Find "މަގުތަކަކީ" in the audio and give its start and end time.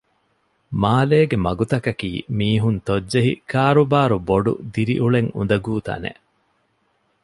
1.45-2.09